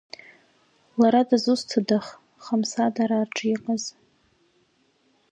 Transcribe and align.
Лара 0.99 1.21
дызусҭадах, 1.29 2.05
Хамсадараа 2.43 3.25
рҿы 3.27 3.47
иҟаз. 3.53 3.83